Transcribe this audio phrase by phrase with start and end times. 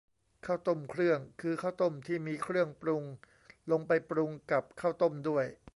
[0.45, 3.03] ข้าวต้มเครื่อง คือข้าวต้มที่มีเครื่องปรุง
[3.71, 5.45] ลงไปปรุงกับข้าวต้มด้วย